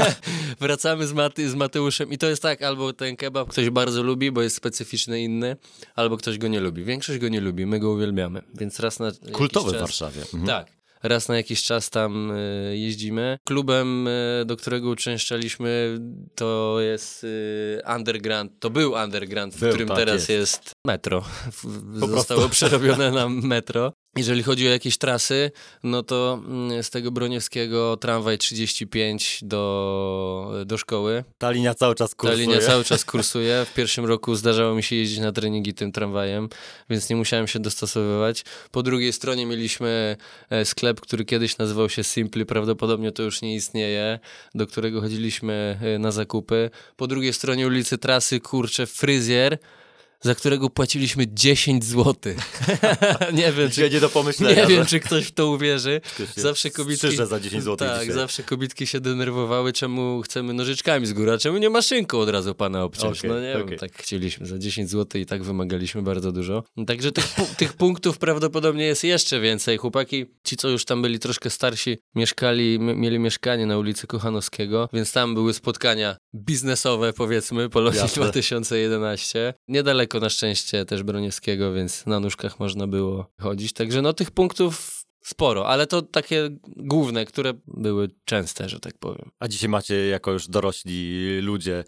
[0.60, 4.30] wracamy z, Maty, z Mateuszem i to jest tak, albo ten kebab ktoś bardzo lubi,
[4.30, 5.56] bo jest specyficzny, inny,
[5.94, 6.84] albo ktoś go nie lubi.
[6.84, 8.42] Większość go nie lubi, my go uwielbiamy.
[8.54, 10.20] Więc raz na Kultowy w Warszawie.
[10.20, 10.46] Mhm.
[10.46, 10.81] Tak.
[11.02, 13.38] Raz na jakiś czas tam y, jeździmy.
[13.44, 15.98] Klubem, y, do którego uczęszczaliśmy,
[16.34, 18.52] to jest y, Underground.
[18.60, 20.28] To był Underground, w Był, którym tak teraz jest.
[20.30, 20.71] jest.
[20.86, 21.24] Metro.
[22.14, 23.92] Zostało przerobione na metro.
[24.16, 25.50] Jeżeli chodzi o jakieś trasy,
[25.82, 31.24] no to mm, z tego Broniewskiego tramwaj 35 do, do szkoły.
[31.38, 32.46] Ta linia cały czas Ta kursuje.
[32.46, 33.64] linia cały czas kursuje.
[33.70, 36.48] W pierwszym roku zdarzało mi się jeździć na treningi tym tramwajem,
[36.90, 38.44] więc nie musiałem się dostosowywać.
[38.70, 40.16] Po drugiej stronie mieliśmy
[40.50, 44.18] e, sklep, który kiedyś nazywał się Simply, prawdopodobnie to już nie istnieje,
[44.54, 46.70] do którego chodziliśmy e, na zakupy.
[46.96, 49.58] Po drugiej stronie ulicy Trasy, kurczę, fryzjer,
[50.22, 52.14] za którego płaciliśmy 10 zł.
[53.32, 54.62] nie wiem, czy do pomyślenia.
[54.62, 56.00] nie wiem, że czy ktoś w to uwierzy.
[56.36, 57.16] Zawsze kobitki...
[57.16, 58.14] za 10 zł Tak, dzisiaj.
[58.14, 62.54] zawsze kobitki się denerwowały, czemu chcemy nożyczkami z góry, a czemu nie maszynką od razu
[62.54, 63.18] pana obciąć.
[63.18, 63.66] Okej, no nie okej.
[63.66, 66.64] wiem, tak chcieliśmy za 10 zł i tak wymagaliśmy bardzo dużo.
[66.86, 67.26] Także tych,
[67.58, 69.78] tych punktów prawdopodobnie jest jeszcze więcej.
[69.78, 75.12] Chłopaki, ci co już tam byli troszkę starsi, mieszkali, mieli mieszkanie na ulicy Kochanowskiego, więc
[75.12, 78.22] tam były spotkania biznesowe powiedzmy, Polonii Jasne.
[78.22, 79.54] 2011.
[79.68, 83.72] Niedaleko na szczęście też Broniewskiego, więc na nóżkach można było chodzić.
[83.72, 89.30] Także no tych punktów sporo, ale to takie główne, które były częste, że tak powiem.
[89.38, 91.84] A dzisiaj macie jako już dorośli ludzie,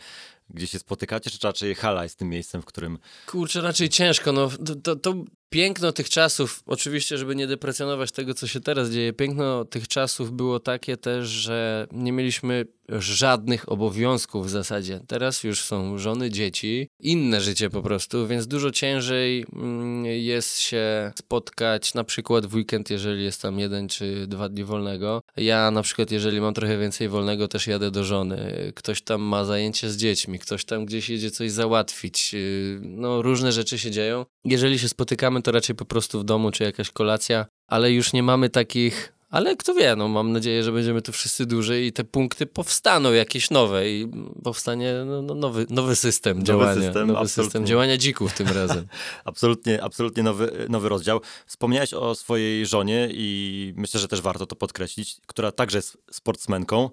[0.51, 4.33] gdzie się spotykacie, czy raczej hala jest tym miejscem, w którym Kurczę, raczej ciężko.
[4.33, 4.51] No,
[4.83, 5.15] to, to
[5.55, 10.33] piękno tych czasów, oczywiście, żeby nie deprecjonować tego, co się teraz dzieje, piękno tych czasów
[10.33, 15.01] było takie też, że nie mieliśmy żadnych obowiązków w zasadzie.
[15.07, 21.13] Teraz już są żony, dzieci, inne życie po prostu, więc dużo ciężej mm, jest się
[21.19, 25.23] spotkać na przykład w weekend, jeżeli jest tam jeden czy dwa dni wolnego.
[25.37, 28.73] Ja na przykład, jeżeli mam trochę więcej wolnego, też jadę do żony.
[28.75, 32.33] Ktoś tam ma zajęcie z dziećmi, ktoś tam gdzieś jedzie coś załatwić.
[32.33, 34.27] Yy, No, różne rzeczy się dzieją.
[34.45, 38.23] Jeżeli się spotykamy, to raczej po prostu w domu, czy jakaś kolacja, ale już nie
[38.23, 39.13] mamy takich.
[39.31, 43.13] Ale kto wie, no mam nadzieję, że będziemy tu wszyscy dłużej i te punkty powstaną
[43.13, 44.09] jakieś nowe i
[44.45, 46.75] powstanie no, no, nowy, nowy system Nowy działania.
[46.83, 47.45] system, nowy absolutnie.
[47.45, 48.87] system działania dzików tym razem.
[49.25, 51.21] absolutnie, absolutnie nowy, nowy rozdział.
[51.47, 56.91] Wspomniałeś o swojej żonie i myślę, że też warto to podkreślić, która także jest sportsmenką,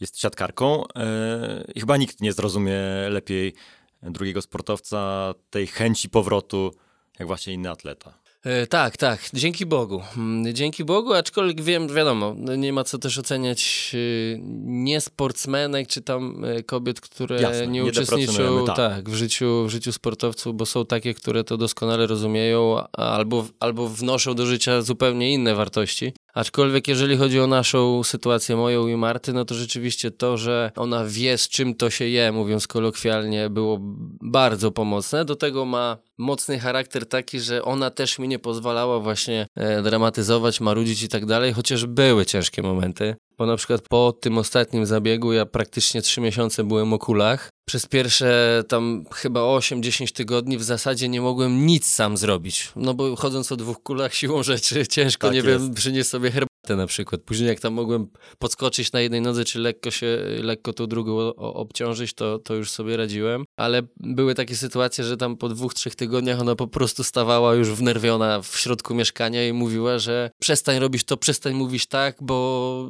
[0.00, 1.02] jest siatkarką yy,
[1.74, 3.54] i chyba nikt nie zrozumie lepiej
[4.02, 6.72] drugiego sportowca tej chęci powrotu,
[7.18, 8.18] jak właśnie inny atleta.
[8.44, 10.02] E, tak, tak, dzięki Bogu.
[10.16, 15.88] Mm, Dzięki Bogu, aczkolwiek wiem, wiadomo, no nie ma co też oceniać e, nie sportsmenek,
[15.88, 18.76] czy tam e, kobiet, które Jasne, nie nie uczestniczą tak.
[18.76, 23.88] tak, w, życiu, w życiu sportowców, bo są takie, które to doskonale rozumieją albo, albo
[23.88, 26.12] wnoszą do życia zupełnie inne wartości.
[26.34, 31.04] Aczkolwiek jeżeli chodzi o naszą sytuację, moją i Marty, no to rzeczywiście to, że ona
[31.06, 33.78] wie z czym to się je, mówiąc kolokwialnie, było
[34.20, 35.24] bardzo pomocne.
[35.24, 40.60] Do tego ma mocny charakter taki, że ona też mi nie pozwalała właśnie e, dramatyzować,
[40.60, 43.14] marudzić i tak dalej, chociaż były ciężkie momenty.
[43.38, 47.48] bo na przykład po tym ostatnim zabiegu ja praktycznie trzy miesiące byłem o kulach.
[47.68, 52.72] Przez pierwsze tam chyba 8-10 tygodni w zasadzie nie mogłem nic sam zrobić.
[52.76, 55.64] No bo chodząc o dwóch kulach siłą rzeczy ciężko, Tak nie jest.
[55.64, 57.20] wiem, przynieść sobie herbatę na przykład.
[57.20, 58.06] Później jak tam mogłem
[58.38, 62.96] podskoczyć na jednej nodze, czy lekko się, lekko tą drugą obciążyć, to, to już sobie
[62.96, 63.44] radziłem.
[63.56, 67.68] Ale były takie sytuacje, że tam po dwóch, trzech tygodniach ona po prostu stawała już
[67.68, 72.88] wnerwiona w środku mieszkania i mówiła, że przestań robić to, przestań mówić tak, bo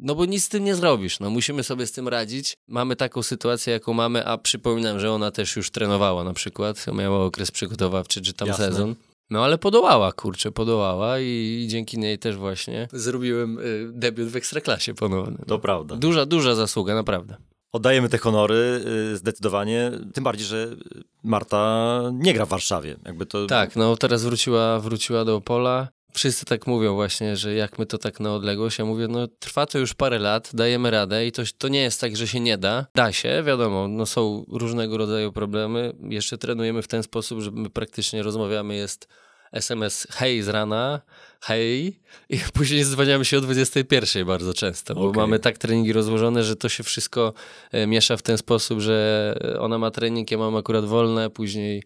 [0.00, 2.56] no bo nic z tym nie zrobisz, no musimy sobie z tym radzić.
[2.68, 7.24] Mamy taką sytuację, jaką mamy, a przypominam, że ona też już trenowała na przykład, miała
[7.24, 8.66] okres przygotowawczy czy tam Jasne.
[8.66, 8.94] sezon.
[9.30, 14.94] No ale podołała, kurczę, podołała i, dzięki niej też właśnie zrobiłem y, debiut w Ekstraklasie
[14.94, 15.38] ponowny.
[15.46, 15.96] To prawda.
[15.96, 17.36] Duża, duża zasługa, naprawdę.
[17.72, 20.68] Oddajemy te honory y, zdecydowanie, tym bardziej, że
[21.22, 22.96] Marta nie gra w Warszawie.
[23.06, 23.46] Jakby to...
[23.46, 25.88] Tak, no teraz wróciła, wróciła do Opola.
[26.14, 28.78] Wszyscy tak mówią właśnie, że jak my to tak na odległość.
[28.78, 32.00] Ja mówię, no trwa to już parę lat, dajemy radę i to, to nie jest
[32.00, 32.86] tak, że się nie da.
[32.94, 35.92] Da się, wiadomo, no są różnego rodzaju problemy.
[36.00, 39.08] Jeszcze trenujemy w ten sposób, że my praktycznie rozmawiamy, jest
[39.52, 41.00] SMS hej z rana,
[41.40, 45.20] hej i później dzwoniamy się o 21 bardzo często, bo Okej.
[45.20, 47.32] mamy tak treningi rozłożone, że to się wszystko
[47.72, 51.82] e, miesza w ten sposób, że ona ma trening, ja mam akurat wolne, później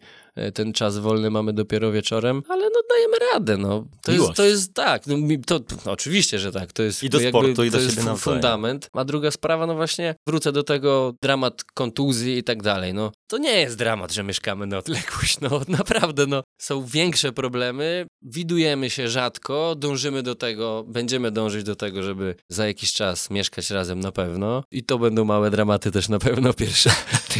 [0.53, 3.85] ten czas wolny mamy dopiero wieczorem, ale no dajemy radę, no.
[4.01, 7.19] To jest, to jest tak, no, to, no, oczywiście, że tak, to jest I do
[7.19, 8.17] jakby, sportu, i do jest siebie nawzajem.
[8.41, 8.89] fundament.
[8.93, 13.11] A druga sprawa, no właśnie, wrócę do tego, dramat kontuzji i tak dalej, no.
[13.27, 16.43] To nie jest dramat, że mieszkamy na odległość, no naprawdę, no.
[16.61, 22.67] Są większe problemy, widujemy się rzadko, dążymy do tego, będziemy dążyć do tego, żeby za
[22.67, 26.89] jakiś czas mieszkać razem na pewno i to będą małe dramaty też na pewno pierwsze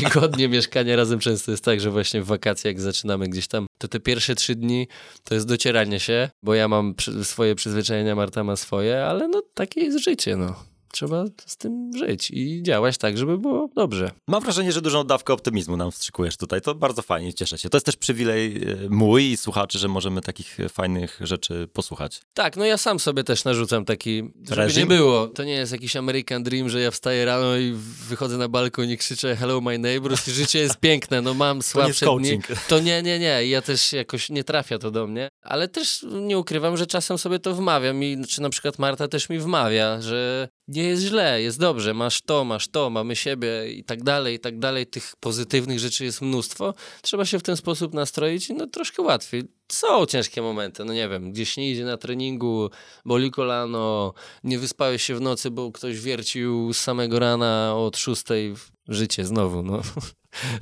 [0.04, 3.88] tygodnie mieszkania razem często jest tak, że właśnie w wakacje jak zaczynamy gdzieś tam, to
[3.88, 4.88] te pierwsze trzy dni
[5.24, 9.42] to jest docieranie się, bo ja mam przy, swoje przyzwyczajenia, Marta ma swoje, ale no
[9.54, 10.75] takie jest życie, no.
[10.96, 14.12] Trzeba z tym żyć i działać tak, żeby było dobrze.
[14.28, 16.62] Mam wrażenie, że dużą dawkę optymizmu nam wstrzykujesz tutaj.
[16.62, 17.70] To bardzo fajnie, cieszę się.
[17.70, 22.22] To jest też przywilej e, mój i słuchaczy, że możemy takich fajnych rzeczy posłuchać.
[22.34, 24.82] Tak, no ja sam sobie też narzucam taki, żeby Reżim?
[24.90, 25.28] nie było.
[25.28, 27.74] To nie jest jakiś American Dream, że ja wstaję rano i
[28.10, 32.06] wychodzę na balkon i krzyczę hello my neighbors i życie jest piękne, no mam słabsze
[32.06, 32.14] dni.
[32.16, 32.48] coaching.
[32.70, 33.48] To nie, nie, nie.
[33.48, 37.40] Ja też jakoś nie trafia to do mnie, ale też nie ukrywam, że czasem sobie
[37.40, 41.60] to wmawiam i czy na przykład Marta też mi wmawia, że nie jest źle, jest
[41.60, 44.88] dobrze, masz to, masz to, mamy siebie i tak dalej, i tak dalej.
[44.88, 46.74] Tych pozytywnych rzeczy jest mnóstwo.
[47.02, 49.44] Trzeba się w ten sposób nastroić i no troszkę łatwiej.
[49.72, 52.70] Są ciężkie momenty, no nie wiem, gdzieś nie idzie na treningu,
[53.06, 58.56] boli kolano, nie wyspałeś się w nocy, bo ktoś wiercił z samego rana od szóstej
[58.56, 59.82] w życie znowu, no.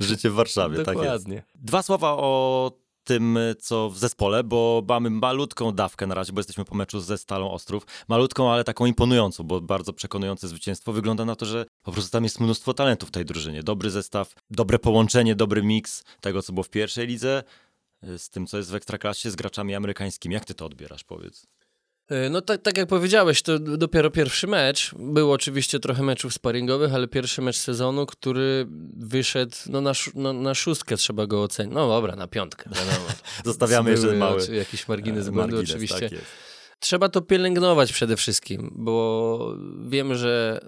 [0.00, 1.06] Życie w Warszawie, tak jest.
[1.06, 1.42] Dokładnie.
[1.54, 2.72] Dwa słowa o
[3.04, 7.18] tym, co w zespole, bo mamy malutką dawkę na razie, bo jesteśmy po meczu ze
[7.18, 7.86] Stalą Ostrów.
[8.08, 10.92] Malutką, ale taką imponującą, bo bardzo przekonujące zwycięstwo.
[10.92, 13.62] Wygląda na to, że po prostu tam jest mnóstwo talentów w tej drużynie.
[13.62, 17.42] Dobry zestaw, dobre połączenie, dobry miks tego, co było w pierwszej lidze
[18.08, 20.34] y, z tym, co jest w Ekstraklasie, z graczami amerykańskimi.
[20.34, 21.46] Jak ty to odbierasz, powiedz?
[22.10, 24.94] E, No tak, tak jak powiedziałeś, to dopiero pierwszy mecz.
[24.98, 30.32] Było oczywiście trochę meczów sparingowych, ale pierwszy mecz sezonu, który wyszedł no, na, sz- no,
[30.32, 31.74] na szóstkę trzeba go ocenić.
[31.74, 33.06] No dobra, na piątkę, wiadomo.
[33.44, 36.10] Zostawiamy jeszcze mały jakiś margines e, błędu margines, oczywiście.
[36.10, 36.18] Tak.
[36.78, 39.54] Trzeba to pielęgnować przede wszystkim, bo
[39.88, 40.60] wiem, że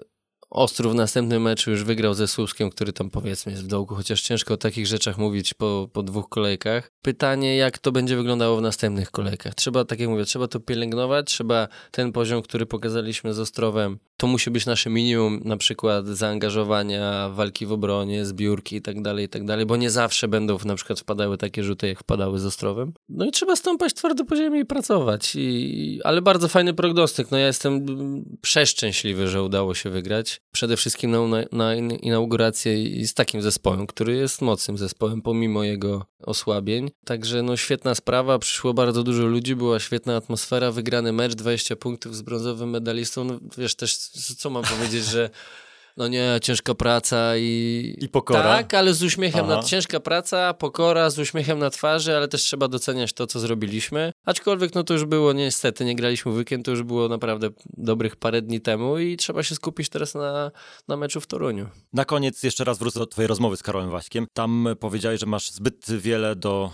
[0.49, 4.21] Ostrów w następnym meczu już wygrał ze Słupskiem, który tam powiedzmy jest w dołku, chociaż
[4.21, 6.91] ciężko o takich rzeczach mówić po, po dwóch kolejkach.
[7.01, 9.55] Pytanie, jak to będzie wyglądało w następnych kolejkach.
[9.55, 14.27] Trzeba, tak jak mówię, trzeba to pielęgnować, trzeba ten poziom, który pokazaliśmy z Ostrowem, to
[14.27, 19.29] musi być nasze minimum, na przykład zaangażowania, walki w obronie, zbiórki i tak dalej, i
[19.29, 22.93] tak dalej, bo nie zawsze będą na przykład wpadały takie rzuty, jak wpadały z Ostrowem.
[23.09, 25.35] No i trzeba stąpać twardo po ziemi i pracować.
[25.35, 27.31] I, ale bardzo fajny prognostyk.
[27.31, 30.36] No ja jestem mm, przeszczęśliwy, że udało się wygrać.
[30.51, 35.21] Przede wszystkim na, na, na in- inaugurację i z takim zespołem, który jest mocnym zespołem,
[35.21, 36.91] pomimo jego osłabień.
[37.05, 42.15] Także no świetna sprawa, przyszło bardzo dużo ludzi, była świetna atmosfera, wygrany mecz, 20 punktów
[42.15, 43.23] z brązowym medalistą.
[43.23, 43.97] No wiesz też,
[44.37, 45.29] co mam powiedzieć, że
[45.97, 47.95] no nie, ciężka praca i...
[48.01, 48.43] I pokora.
[48.43, 49.55] Tak, ale z uśmiechem Aha.
[49.55, 54.11] na ciężka praca, pokora, z uśmiechem na twarzy, ale też trzeba doceniać to, co zrobiliśmy.
[54.25, 58.15] Aczkolwiek no to już było niestety, nie graliśmy w weekend, to już było naprawdę dobrych
[58.15, 60.51] parę dni temu i trzeba się skupić teraz na,
[60.87, 61.69] na meczu w Toruniu.
[61.93, 64.27] Na koniec jeszcze raz wrócę do twojej rozmowy z Karolem Waśkiem.
[64.33, 66.71] Tam powiedziałeś, że masz zbyt wiele do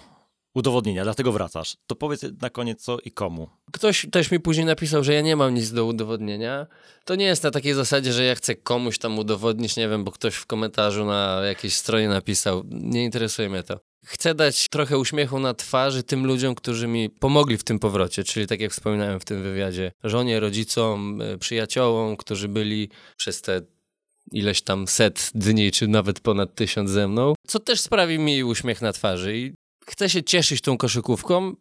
[0.56, 1.78] udowodnienia, dlatego wracasz.
[1.88, 3.50] To powiedz na koniec co i komu.
[3.72, 6.68] Ktoś też mi później napisał, że ja nie mam nic do udowodnienia.
[7.06, 10.12] To nie jest na takiej zasadzie, że ja chcę komuś tam udowodnić, nie wiem, bo
[10.12, 12.64] ktoś w komentarzu na jakiejś stronie napisał.
[12.70, 13.80] Nie interesuje mnie to.
[14.06, 18.48] Chcę dać trochę uśmiechu na twarzy tym ludziom, którzy mi pomogli w tym powrocie, czyli
[18.48, 23.62] tak jak wspominałem w tym wywiadzie, żonie, rodzicom, y, przyjaciołom, którzy byli przez te
[24.32, 28.82] ileś tam set dni, czy nawet ponad tysiąc ze mną, co też sprawi mi uśmiech
[28.82, 29.54] na twarzy i
[29.88, 31.56] chcę się cieszyć tą koszykówką,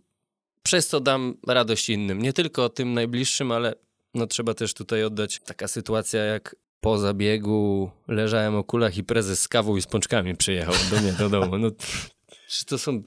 [0.63, 3.75] przez to dam radość innym, nie tylko tym najbliższym, ale
[4.15, 9.43] no trzeba też tutaj oddać taka sytuacja jak po zabiegu leżałem o kulach i prezes
[9.43, 11.59] z kawą i z pączkami przyjechał do mnie do domu.
[11.59, 11.71] No,
[12.69, 13.03] to, są,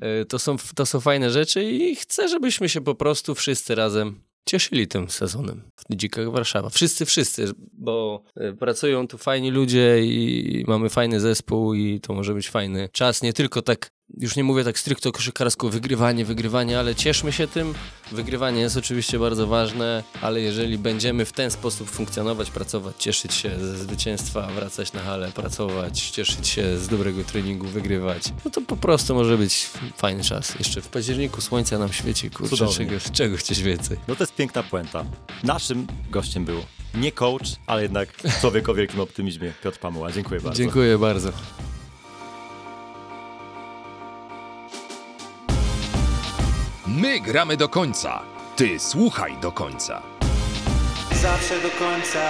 [0.00, 4.20] e, to, są, to są fajne rzeczy i chcę, żebyśmy się po prostu wszyscy razem
[4.48, 6.70] cieszyli tym sezonem w Dzikach Warszawa.
[6.70, 12.34] Wszyscy, wszyscy, bo e, pracują tu fajni ludzie i mamy fajny zespół i to może
[12.34, 13.22] być fajny czas.
[13.22, 17.74] Nie tylko tak, już nie mówię tak stricte koszykarsko, wygrywanie, wygrywanie, ale cieszmy się tym.
[18.12, 23.50] Wygrywanie jest oczywiście bardzo ważne, ale jeżeli będziemy w ten sposób funkcjonować, pracować, cieszyć się
[23.58, 28.76] ze zwycięstwa, wracać na halę, pracować, cieszyć się z dobrego treningu, wygrywać, no to po
[28.76, 30.54] prostu może być fajny czas.
[30.58, 33.98] Jeszcze w październiku słońca nam świeci, kurczę, czego, czego chcieć więcej.
[34.08, 35.04] No to jest piękna puenta.
[35.44, 36.60] Naszym gościem był
[36.94, 38.08] nie coach, ale jednak
[38.40, 40.12] człowiek o wielkim optymizmie, Piotr Pamuła.
[40.12, 40.58] Dziękuję bardzo.
[40.58, 41.32] Dziękuję bardzo.
[46.98, 48.22] My gramy do końca.
[48.56, 50.02] Ty słuchaj do końca.
[51.22, 52.20] Zawsze do końca.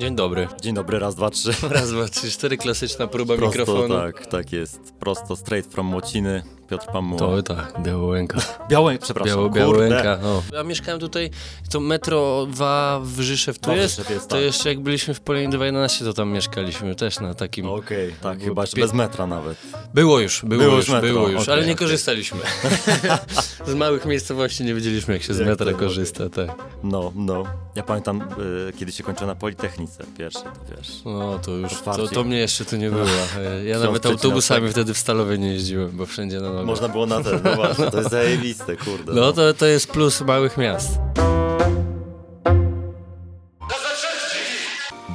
[0.00, 0.48] Dzień dobry.
[0.62, 1.52] Dzień dobry, raz, dwa, trzy.
[1.70, 3.94] Raz, dwa, trzy, cztery, klasyczna próba Prosto, mikrofonu.
[3.94, 4.94] tak, tak jest.
[5.00, 7.18] Prosto, straight from Młociny, Piotr Pamuła.
[7.18, 8.38] To tak, Białołęka.
[8.68, 9.50] Białe, przepraszam, Biało.
[9.50, 10.18] Białołęka.
[10.24, 10.42] O.
[10.52, 11.30] Ja mieszkałem tutaj,
[11.70, 13.96] to metro 2 w Rzeszew tu No, w jest.
[13.96, 14.44] Rzeszew jest, to tak.
[14.44, 17.68] jeszcze jak byliśmy w Polenie 211, to tam mieszkaliśmy też na takim...
[17.68, 19.58] Okej, tak, Było chyba pie- bez metra nawet.
[19.94, 21.86] Było już, było, Było już, metro, było już, okej, ale nie okej.
[21.86, 22.38] korzystaliśmy.
[23.66, 26.50] z małych miejscowości nie wiedzieliśmy, jak się z Jak metra to korzysta, tak.
[26.82, 27.44] No, no.
[27.74, 28.22] Ja pamiętam,
[28.68, 30.88] y, kiedy się kończyła na Politechnice pierwszy, to wiesz.
[31.04, 33.04] No to już, to, to mnie jeszcze tu nie było.
[33.64, 34.70] Ja nawet autobusami tak.
[34.70, 36.66] wtedy w Stalowie nie jeździłem, bo wszędzie na nogach.
[36.66, 39.12] Można było na ten, no właśnie, to jest zajebiste, kurde.
[39.12, 40.98] No to, to jest plus małych miast.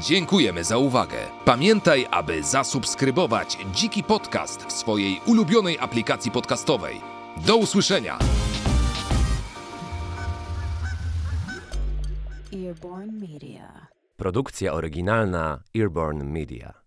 [0.01, 1.17] Dziękujemy za uwagę.
[1.45, 7.01] Pamiętaj, aby zasubskrybować Dziki Podcast w swojej ulubionej aplikacji podcastowej.
[7.45, 8.19] Do usłyszenia!
[12.53, 13.87] Earborn Media.
[14.17, 16.84] Produkcja oryginalna Earborn Media.